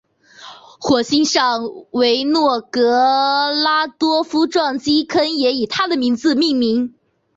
[0.79, 6.95] 火星上的维诺格拉多夫撞击坑也以他的名字命名。